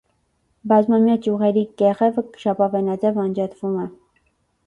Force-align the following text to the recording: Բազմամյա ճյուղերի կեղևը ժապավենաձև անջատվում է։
Բազմամյա 0.69 1.17
ճյուղերի 1.25 1.63
կեղևը 1.81 2.23
ժապավենաձև 2.45 3.19
անջատվում 3.25 3.77
է։ 3.85 3.85